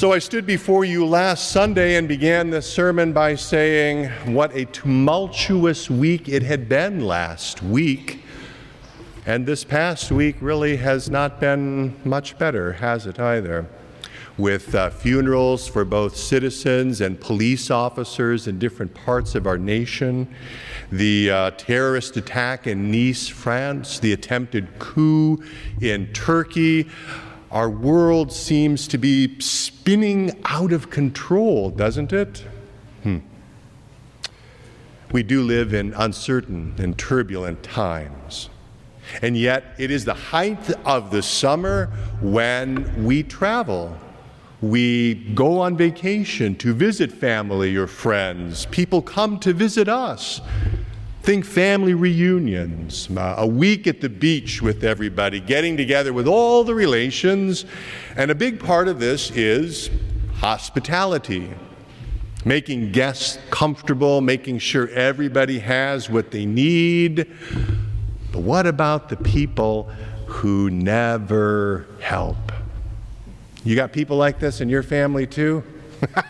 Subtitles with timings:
[0.00, 4.64] So I stood before you last Sunday and began this sermon by saying what a
[4.64, 8.22] tumultuous week it had been last week.
[9.26, 13.66] And this past week really has not been much better, has it either?
[14.38, 20.34] With uh, funerals for both citizens and police officers in different parts of our nation,
[20.90, 25.44] the uh, terrorist attack in Nice, France, the attempted coup
[25.82, 26.88] in Turkey.
[27.50, 32.44] Our world seems to be spinning out of control, doesn't it?
[33.02, 33.18] Hmm.
[35.10, 38.50] We do live in uncertain and turbulent times.
[39.22, 41.86] And yet, it is the height of the summer
[42.20, 43.98] when we travel.
[44.62, 48.66] We go on vacation to visit family or friends.
[48.66, 50.40] People come to visit us.
[51.22, 56.64] Think family reunions, uh, a week at the beach with everybody, getting together with all
[56.64, 57.66] the relations.
[58.16, 59.90] And a big part of this is
[60.36, 61.50] hospitality,
[62.46, 67.30] making guests comfortable, making sure everybody has what they need.
[68.32, 69.90] But what about the people
[70.26, 72.50] who never help?
[73.62, 75.62] You got people like this in your family too?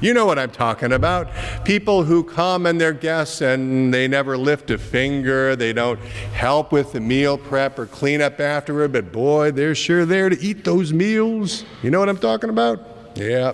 [0.00, 1.28] You know what I'm talking about.
[1.64, 6.00] People who come and they're guests and they never lift a finger, they don't
[6.32, 10.40] help with the meal prep or clean up afterward, but boy, they're sure there to
[10.40, 11.64] eat those meals.
[11.82, 12.80] You know what I'm talking about?
[13.14, 13.52] Yeah.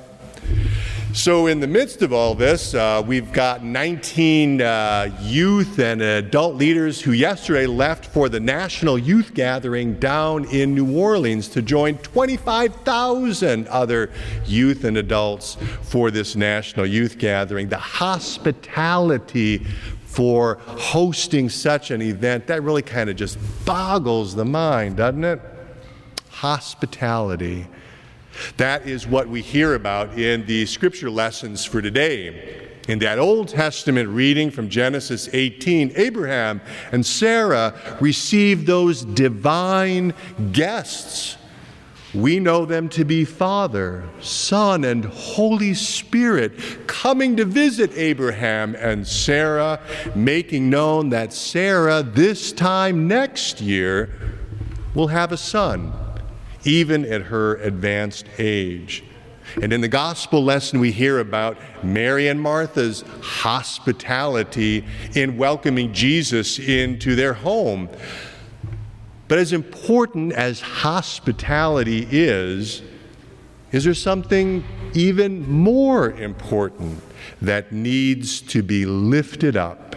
[1.13, 6.57] So, in the midst of all this, uh, we've got 19 uh, youth and adult
[6.57, 11.97] leaders who yesterday left for the National Youth Gathering down in New Orleans to join
[11.99, 14.11] 25,000 other
[14.45, 17.69] youth and adults for this National Youth Gathering.
[17.69, 19.65] The hospitality
[20.05, 25.41] for hosting such an event, that really kind of just boggles the mind, doesn't it?
[26.31, 27.67] Hospitality.
[28.57, 32.67] That is what we hear about in the scripture lessons for today.
[32.89, 36.61] In that Old Testament reading from Genesis 18, Abraham
[36.93, 40.15] and Sarah received those divine
[40.53, 41.37] guests.
[42.15, 49.07] We know them to be Father, Son, and Holy Spirit coming to visit Abraham and
[49.07, 49.81] Sarah,
[50.15, 54.11] making known that Sarah, this time next year,
[54.95, 55.93] will have a son
[56.67, 59.05] even at her advanced age.
[59.63, 64.85] And in the gospel lesson, we hear about Mary and Martha's hospitality
[65.15, 67.89] in welcoming Jesus into their home.
[69.29, 72.83] But as important as hospitality is,
[73.73, 77.03] is there something even more important
[77.43, 79.97] that needs to be lifted up?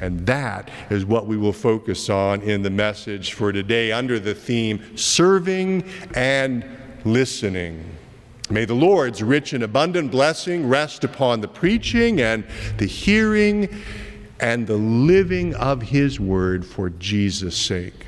[0.00, 4.34] And that is what we will focus on in the message for today under the
[4.34, 5.84] theme Serving
[6.14, 6.64] and
[7.04, 7.96] Listening.
[8.50, 12.44] May the Lord's rich and abundant blessing rest upon the preaching and
[12.78, 13.68] the hearing
[14.38, 18.06] and the living of His word for Jesus' sake.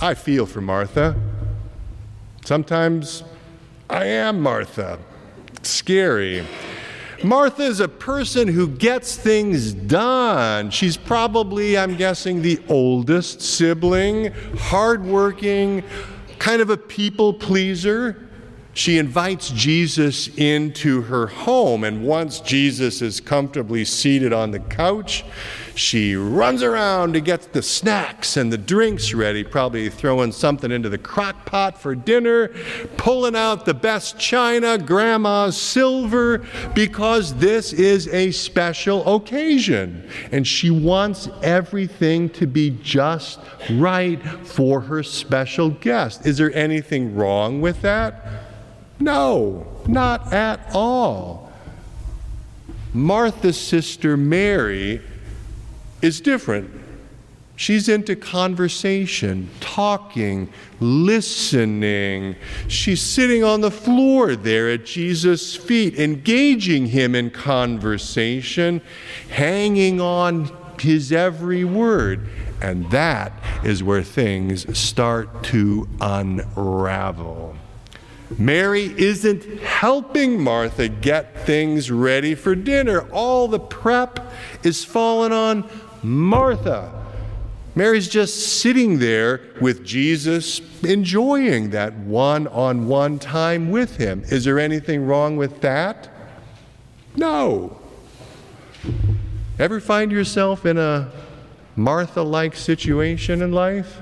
[0.00, 1.16] I feel for Martha.
[2.44, 3.24] Sometimes
[3.90, 4.98] I am Martha.
[5.62, 6.46] Scary.
[7.24, 10.70] Martha is a person who gets things done.
[10.70, 15.82] She's probably, I'm guessing, the oldest sibling, hardworking,
[16.38, 18.25] kind of a people pleaser.
[18.76, 25.24] She invites Jesus into her home, and once Jesus is comfortably seated on the couch,
[25.74, 30.90] she runs around to get the snacks and the drinks ready, probably throwing something into
[30.90, 32.48] the crock pot for dinner,
[32.98, 36.44] pulling out the best china, grandma's silver,
[36.74, 40.06] because this is a special occasion.
[40.32, 46.26] And she wants everything to be just right for her special guest.
[46.26, 48.45] Is there anything wrong with that?
[48.98, 51.52] No, not at all.
[52.94, 55.02] Martha's sister Mary
[56.00, 56.70] is different.
[57.56, 62.36] She's into conversation, talking, listening.
[62.68, 68.82] She's sitting on the floor there at Jesus' feet, engaging him in conversation,
[69.30, 72.28] hanging on his every word.
[72.60, 73.32] And that
[73.64, 77.56] is where things start to unravel.
[78.38, 83.08] Mary isn't helping Martha get things ready for dinner.
[83.12, 84.32] All the prep
[84.62, 85.68] is falling on
[86.02, 86.92] Martha.
[87.74, 94.24] Mary's just sitting there with Jesus, enjoying that one on one time with him.
[94.28, 96.08] Is there anything wrong with that?
[97.16, 97.78] No.
[99.58, 101.12] Ever find yourself in a
[101.76, 104.00] Martha like situation in life?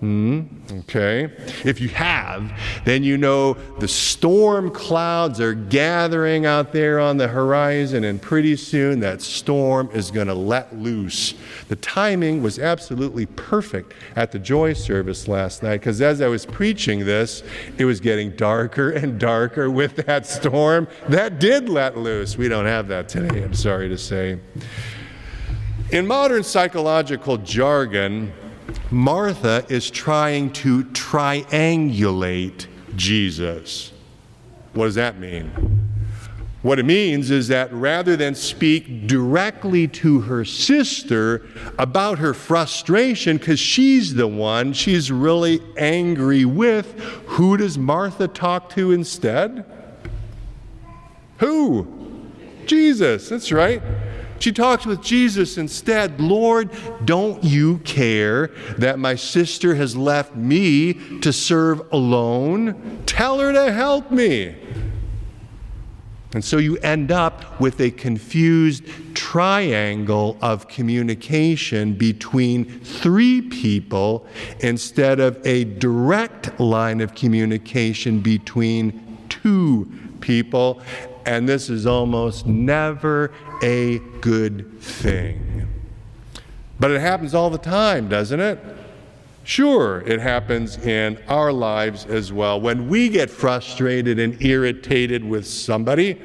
[0.00, 0.42] Hmm,
[0.80, 1.24] okay.
[1.64, 2.52] If you have,
[2.84, 8.54] then you know the storm clouds are gathering out there on the horizon, and pretty
[8.54, 11.34] soon that storm is going to let loose.
[11.66, 16.46] The timing was absolutely perfect at the joy service last night because as I was
[16.46, 17.42] preaching this,
[17.76, 20.86] it was getting darker and darker with that storm.
[21.08, 22.38] That did let loose.
[22.38, 24.38] We don't have that today, I'm sorry to say.
[25.90, 28.32] In modern psychological jargon,
[28.90, 33.92] Martha is trying to triangulate Jesus.
[34.72, 35.50] What does that mean?
[36.62, 41.46] What it means is that rather than speak directly to her sister
[41.78, 48.70] about her frustration, because she's the one she's really angry with, who does Martha talk
[48.70, 49.64] to instead?
[51.38, 51.86] Who?
[52.66, 53.80] Jesus, that's right.
[54.38, 56.20] She talks with Jesus instead.
[56.20, 56.70] Lord,
[57.04, 58.48] don't you care
[58.78, 63.02] that my sister has left me to serve alone?
[63.06, 64.56] Tell her to help me.
[66.34, 74.26] And so you end up with a confused triangle of communication between three people
[74.60, 79.90] instead of a direct line of communication between two
[80.20, 80.82] people.
[81.28, 83.32] And this is almost never
[83.62, 85.68] a good thing.
[86.80, 88.58] But it happens all the time, doesn't it?
[89.44, 92.58] Sure, it happens in our lives as well.
[92.58, 96.18] When we get frustrated and irritated with somebody,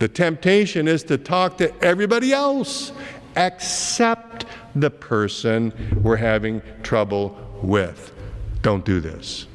[0.00, 2.92] the temptation is to talk to everybody else
[3.36, 4.44] except
[4.74, 5.72] the person
[6.02, 8.12] we're having trouble with.
[8.60, 9.46] Don't do this.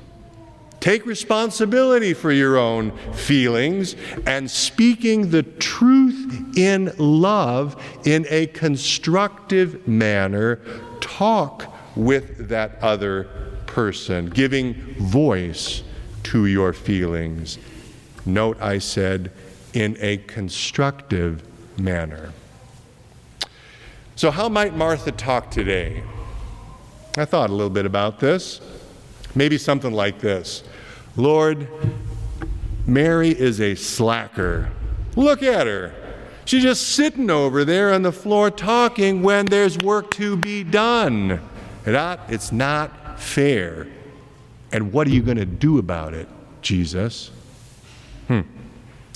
[0.82, 3.96] Take responsibility for your own feelings
[4.26, 10.60] and speaking the truth in love in a constructive manner.
[11.00, 13.26] Talk with that other
[13.68, 15.84] person, giving voice
[16.24, 17.60] to your feelings.
[18.26, 19.32] Note I said
[19.76, 21.44] in a constructive
[21.80, 22.34] manner.
[24.16, 26.02] So, how might Martha talk today?
[27.16, 28.62] I thought a little bit about this.
[29.36, 30.64] Maybe something like this
[31.16, 31.68] Lord,
[32.86, 34.72] Mary is a slacker.
[35.16, 35.94] Look at her.
[36.46, 41.40] She's just sitting over there on the floor talking when there's work to be done.
[41.86, 43.88] It's not fair.
[44.72, 46.28] And what are you going to do about it,
[46.62, 47.32] Jesus?
[48.28, 48.42] Hmm.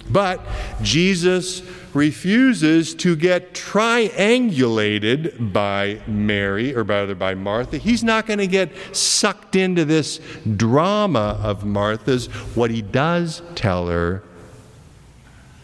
[0.10, 0.42] But
[0.82, 1.62] Jesus
[1.94, 7.78] refuses to get triangulated by Mary, or rather by Martha.
[7.78, 10.20] He's not going to get sucked into this
[10.58, 12.28] drama of Martha's.
[12.56, 14.24] What he does tell her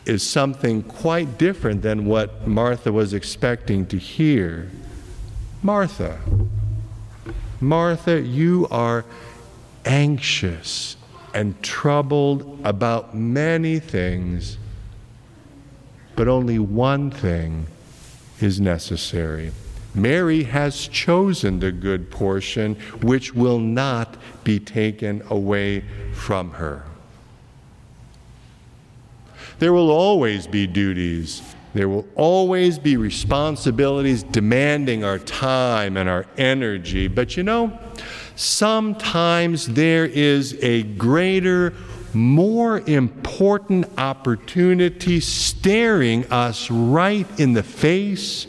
[0.05, 4.71] is something quite different than what Martha was expecting to hear.
[5.61, 6.19] Martha,
[7.59, 9.05] Martha, you are
[9.85, 10.95] anxious
[11.33, 14.57] and troubled about many things,
[16.15, 17.67] but only one thing
[18.39, 19.51] is necessary.
[19.93, 25.83] Mary has chosen the good portion which will not be taken away
[26.13, 26.83] from her.
[29.59, 31.41] There will always be duties.
[31.73, 37.07] There will always be responsibilities demanding our time and our energy.
[37.07, 37.77] But you know,
[38.41, 41.73] sometimes there is a greater,
[42.13, 48.47] more important opportunity staring us right in the face,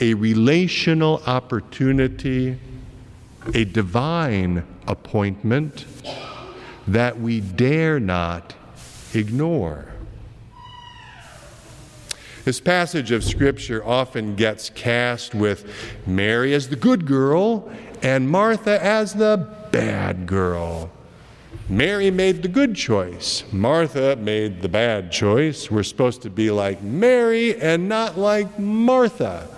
[0.00, 2.58] a relational opportunity,
[3.54, 5.84] a divine appointment
[6.88, 8.54] that we dare not
[9.14, 9.92] ignore.
[12.46, 15.68] This passage of Scripture often gets cast with
[16.06, 17.68] Mary as the good girl
[18.02, 20.90] and Martha as the bad girl.
[21.68, 23.44] Mary made the good choice.
[23.52, 25.70] Martha made the bad choice.
[25.70, 29.48] We're supposed to be like Mary and not like Martha.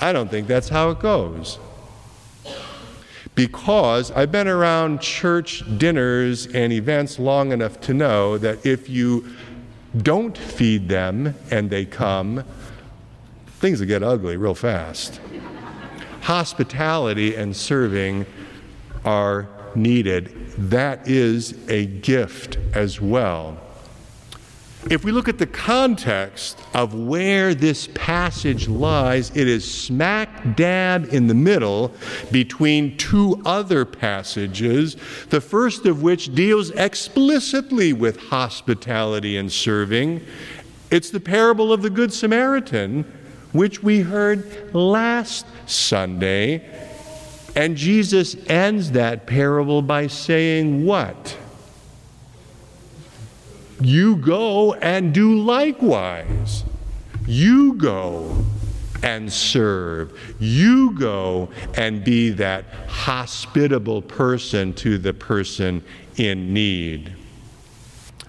[0.00, 1.58] I don't think that's how it goes.
[3.34, 9.26] Because I've been around church dinners and events long enough to know that if you
[9.96, 12.44] don't feed them and they come,
[13.58, 15.20] things will get ugly real fast.
[16.26, 18.26] Hospitality and serving
[19.04, 20.50] are needed.
[20.58, 23.56] That is a gift as well.
[24.90, 31.14] If we look at the context of where this passage lies, it is smack dab
[31.14, 31.94] in the middle
[32.32, 34.96] between two other passages,
[35.30, 40.26] the first of which deals explicitly with hospitality and serving.
[40.90, 43.04] It's the parable of the Good Samaritan,
[43.56, 46.64] which we heard last Sunday.
[47.54, 51.36] And Jesus ends that parable by saying, What?
[53.80, 56.64] You go and do likewise.
[57.26, 58.44] You go
[59.02, 60.18] and serve.
[60.38, 65.82] You go and be that hospitable person to the person
[66.16, 67.14] in need.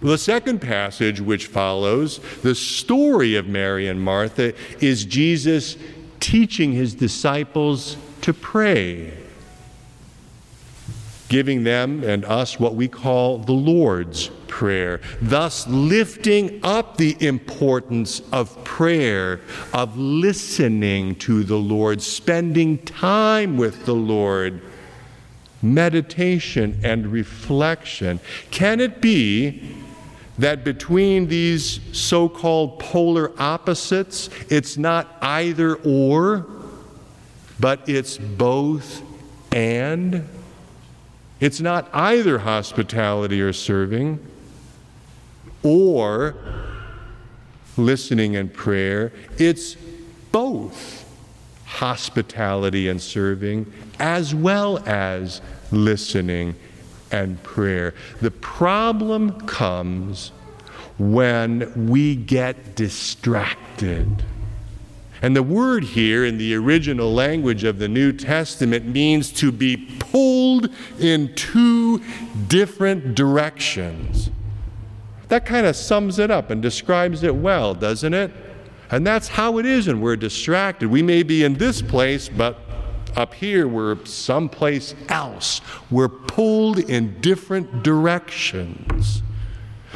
[0.02, 5.76] The second passage, which follows the story of Mary and Martha, is Jesus
[6.20, 9.14] teaching his disciples to pray,
[11.30, 18.22] giving them and us what we call the Lord's Prayer, thus lifting up the importance
[18.32, 19.40] of prayer,
[19.72, 24.62] of listening to the Lord, spending time with the Lord,
[25.62, 28.20] meditation and reflection.
[28.50, 29.76] Can it be?
[30.38, 36.46] That between these so called polar opposites, it's not either or,
[37.60, 39.02] but it's both
[39.52, 40.28] and.
[41.40, 44.20] It's not either hospitality or serving
[45.64, 46.36] or
[47.78, 49.76] listening and prayer, it's
[50.32, 51.06] both
[51.66, 55.42] hospitality and serving as well as
[55.72, 56.56] listening
[57.12, 57.94] and prayer.
[58.22, 60.32] The problem comes
[60.98, 64.24] when we get distracted.
[65.22, 69.78] And the word here in the original language of the New Testament means to be
[70.00, 72.02] pulled in two
[72.48, 74.30] different directions.
[75.30, 78.32] That kind of sums it up and describes it well, doesn't it?
[78.90, 80.90] And that's how it is when we're distracted.
[80.90, 82.60] We may be in this place, but
[83.16, 85.62] up here we're someplace else.
[85.90, 89.22] We're pulled in different directions.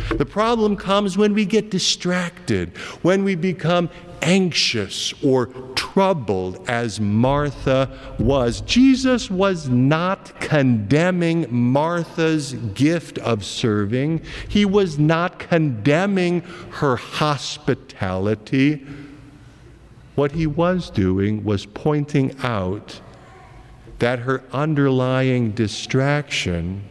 [0.09, 3.89] The problem comes when we get distracted, when we become
[4.21, 7.89] anxious or troubled as Martha
[8.19, 8.61] was.
[8.61, 16.41] Jesus was not condemning Martha's gift of serving, he was not condemning
[16.71, 18.85] her hospitality.
[20.15, 22.99] What he was doing was pointing out
[23.99, 26.83] that her underlying distraction,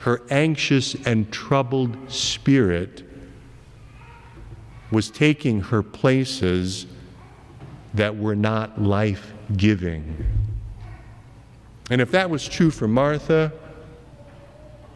[0.00, 3.02] her anxious and troubled spirit,
[4.90, 6.86] was taking her places
[7.94, 10.24] that were not life giving.
[11.90, 13.52] And if that was true for Martha,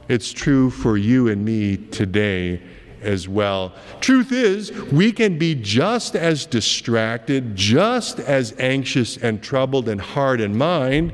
[0.09, 2.63] it's true for you and me today
[3.03, 3.75] as well.
[4.01, 10.41] Truth is, we can be just as distracted, just as anxious and troubled and hard
[10.41, 11.13] in mind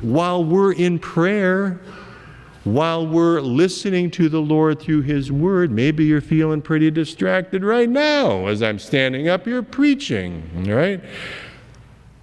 [0.00, 1.80] while we're in prayer
[2.64, 5.70] while we're listening to the Lord through His Word.
[5.70, 11.02] Maybe you're feeling pretty distracted right now as I'm standing up here preaching, right?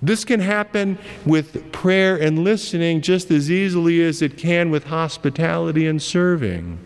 [0.01, 5.87] This can happen with prayer and listening just as easily as it can with hospitality
[5.87, 6.79] and serving.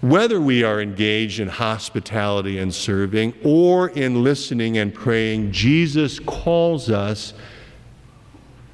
[0.00, 6.90] Whether we are engaged in hospitality and serving or in listening and praying, Jesus calls
[6.90, 7.32] us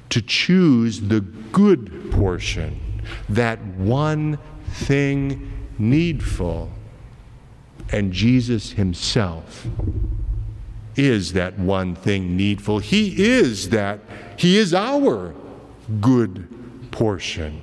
[0.09, 2.79] to choose the good portion,
[3.29, 4.37] that one
[4.67, 6.71] thing needful.
[7.91, 9.65] And Jesus Himself
[10.95, 12.79] is that one thing needful.
[12.79, 13.99] He is that,
[14.37, 15.33] He is our
[15.99, 16.47] good
[16.91, 17.61] portion.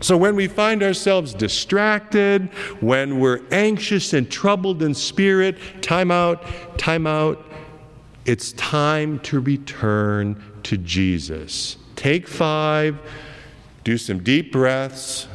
[0.00, 2.50] So when we find ourselves distracted,
[2.80, 6.44] when we're anxious and troubled in spirit, time out,
[6.78, 7.42] time out.
[8.26, 11.76] It's time to return to Jesus.
[11.94, 12.98] Take five,
[13.84, 15.28] do some deep breaths,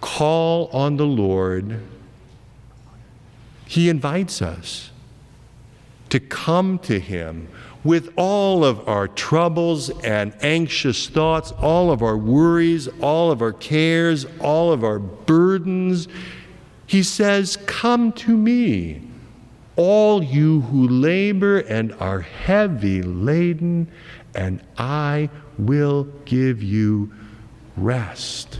[0.00, 1.80] call on the Lord.
[3.66, 4.90] He invites us
[6.10, 7.48] to come to Him
[7.82, 13.52] with all of our troubles and anxious thoughts, all of our worries, all of our
[13.52, 16.08] cares, all of our burdens.
[16.86, 19.02] He says, Come to me
[19.76, 23.90] all you who labor and are heavy laden,
[24.34, 27.12] and I will give you
[27.76, 28.58] rest.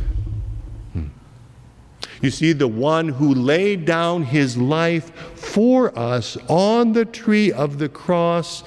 [2.20, 7.78] You see, the one who laid down his life for us on the tree of
[7.78, 8.62] the cross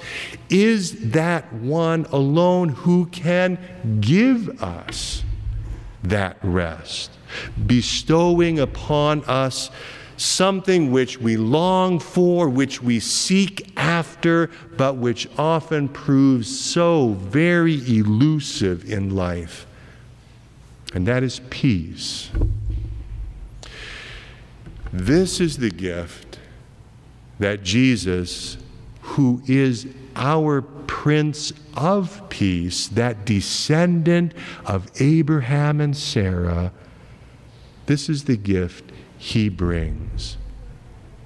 [0.49, 3.59] is that one alone who can
[4.01, 5.23] give us
[6.03, 7.11] that rest,
[7.65, 9.69] bestowing upon us
[10.17, 17.75] something which we long for, which we seek after, but which often proves so very
[17.87, 19.67] elusive in life.
[20.93, 22.29] And that is peace.
[24.93, 26.37] This is the gift
[27.39, 28.57] that Jesus,
[29.01, 34.35] who is our Prince of Peace, that descendant
[34.67, 36.71] of Abraham and Sarah,
[37.87, 40.37] this is the gift he brings.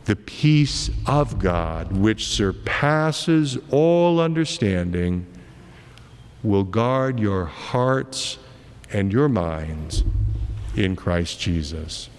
[0.05, 5.27] The peace of God, which surpasses all understanding,
[6.41, 8.37] will guard your hearts
[8.93, 10.05] and your minds
[10.73, 12.09] in Christ Jesus.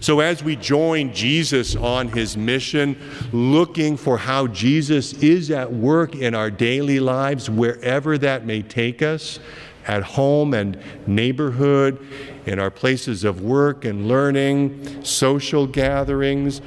[0.00, 2.96] So, as we join Jesus on his mission,
[3.32, 9.02] looking for how Jesus is at work in our daily lives, wherever that may take
[9.02, 9.38] us,
[9.86, 12.06] at home and neighborhood,
[12.46, 16.60] in our places of work and learning, social gatherings,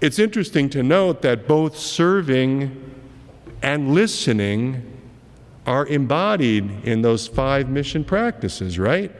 [0.00, 2.92] it's interesting to note that both serving
[3.62, 4.90] and listening
[5.66, 9.10] are embodied in those five mission practices, right?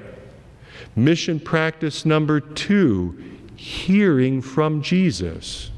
[0.96, 3.22] Mission practice number two
[3.56, 5.70] hearing from Jesus.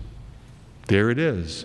[0.88, 1.64] There it is.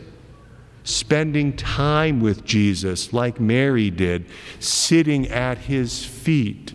[0.83, 4.25] Spending time with Jesus, like Mary did,
[4.59, 6.73] sitting at his feet,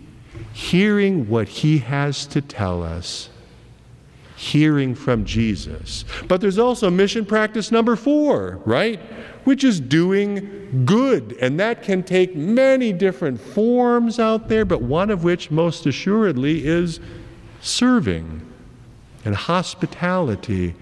[0.53, 3.29] hearing what he has to tell us,
[4.37, 6.05] hearing from Jesus.
[6.27, 8.99] But there's also mission practice number four, right?
[9.45, 11.35] Which is doing good.
[11.41, 16.65] And that can take many different forms out there, but one of which, most assuredly,
[16.67, 16.99] is
[17.61, 18.41] serving
[19.25, 20.75] and hospitality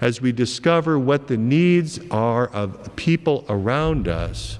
[0.00, 4.58] as we discover what the needs are of people around us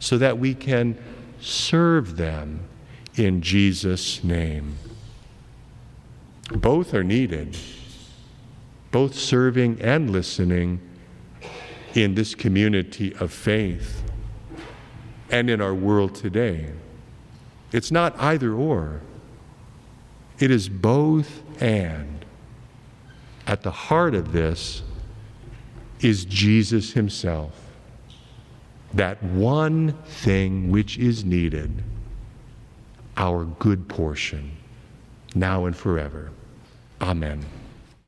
[0.00, 0.98] so that we can
[1.40, 2.60] serve them
[3.16, 4.76] in Jesus' name.
[6.52, 7.56] Both are needed,
[8.90, 10.80] both serving and listening
[11.94, 14.02] in this community of faith
[15.30, 16.70] and in our world today.
[17.72, 19.00] It's not either or,
[20.40, 22.24] it is both and.
[23.46, 24.82] At the heart of this
[26.00, 27.52] is Jesus Himself,
[28.92, 31.84] that one thing which is needed,
[33.16, 34.56] our good portion,
[35.34, 36.30] now and forever.
[37.00, 37.59] Amen.